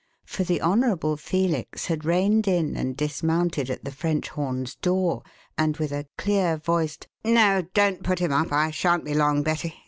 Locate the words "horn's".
4.29-4.73